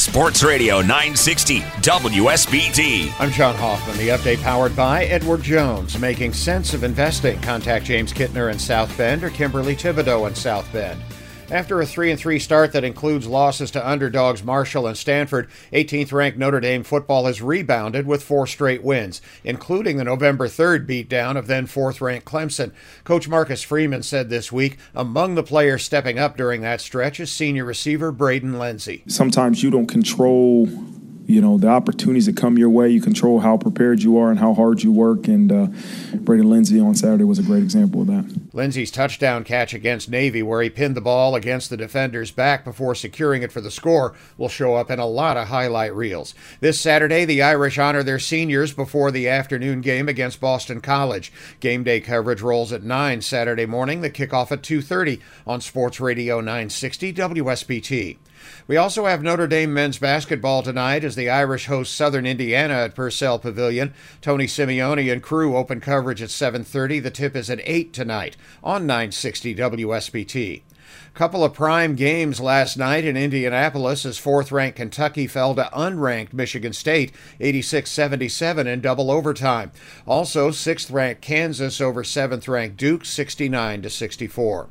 [0.00, 3.12] Sports Radio 960 WSBT.
[3.20, 3.98] I'm John Hoffman.
[3.98, 7.38] The update powered by Edward Jones, making sense of investing.
[7.42, 10.98] Contact James Kittner in South Bend or Kimberly Thibodeau in South Bend.
[11.50, 16.38] After a 3 3 start that includes losses to underdogs Marshall and Stanford, 18th ranked
[16.38, 21.48] Notre Dame football has rebounded with four straight wins, including the November 3rd beatdown of
[21.48, 22.70] then 4th ranked Clemson.
[23.02, 27.32] Coach Marcus Freeman said this week among the players stepping up during that stretch is
[27.32, 29.02] senior receiver Braden Lenzy.
[29.08, 30.68] Sometimes you don't control
[31.30, 32.88] you know the opportunities that come your way.
[32.88, 35.28] You control how prepared you are and how hard you work.
[35.28, 35.66] And uh,
[36.16, 38.40] Braden Lenzy on Saturday was a great example of that.
[38.52, 42.94] Lenzy's touchdown catch against Navy, where he pinned the ball against the defender's back before
[42.94, 46.34] securing it for the score, will show up in a lot of highlight reels.
[46.60, 51.32] This Saturday, the Irish honor their seniors before the afternoon game against Boston College.
[51.60, 54.00] Game day coverage rolls at 9 Saturday morning.
[54.00, 58.16] The kickoff at 2:30 on Sports Radio 960 WSBT.
[58.66, 62.94] We also have Notre Dame men's basketball tonight as the Irish host Southern Indiana at
[62.94, 63.92] Purcell Pavilion.
[64.20, 67.00] Tony Simeone and crew open coverage at 7:30.
[67.00, 70.62] The tip is at 8 tonight on 960 WSBT.
[71.14, 76.32] Couple of prime games last night in Indianapolis as fourth ranked Kentucky fell to unranked
[76.32, 79.72] Michigan State 86 77 in double overtime.
[80.06, 84.68] Also, sixth ranked Kansas over seventh ranked Duke 69 64.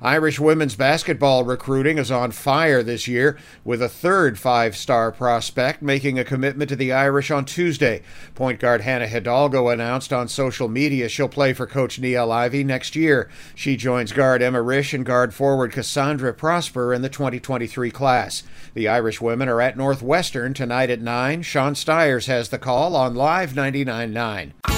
[0.00, 5.82] Irish women's basketball recruiting is on fire this year, with a third five star prospect
[5.82, 8.02] making a commitment to the Irish on Tuesday.
[8.34, 12.96] Point guard Hannah Hidalgo announced on social media she'll play for Coach Niele Ivey next
[12.96, 13.28] year.
[13.54, 18.42] She joins guard Emma Risch and guard forward Cassandra Prosper in the 2023 class.
[18.74, 21.42] The Irish women are at Northwestern tonight at 9.
[21.42, 24.71] Sean Stiers has the call on Live 99.9.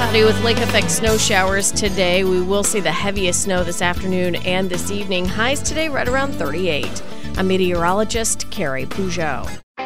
[0.00, 2.24] Cloudy with lake effect snow showers today.
[2.24, 5.26] We will see the heaviest snow this afternoon and this evening.
[5.26, 7.02] Highs today right around 38.
[7.36, 9.60] I'm meteorologist Carrie Peugeot.